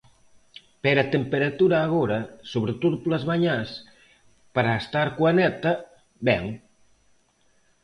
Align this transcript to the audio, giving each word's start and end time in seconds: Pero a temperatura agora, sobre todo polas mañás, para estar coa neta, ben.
Pero 0.83 0.99
a 1.01 1.11
temperatura 1.15 1.77
agora, 1.79 2.19
sobre 2.51 2.73
todo 2.81 2.95
polas 3.03 3.27
mañás, 3.31 3.69
para 4.55 4.79
estar 4.83 5.07
coa 5.17 5.31
neta, 5.39 5.71
ben. 6.27 6.43